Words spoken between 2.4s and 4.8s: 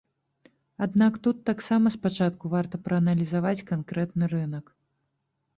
варта прааналізаваць канкрэтны рынак.